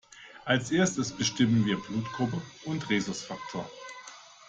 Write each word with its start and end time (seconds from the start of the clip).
Als 0.45 0.71
Erstes 0.71 1.11
bestimmen 1.13 1.63
wir 1.67 1.77
Blutgruppe 1.77 2.41
und 2.65 2.89
Rhesusfaktor. 2.89 3.69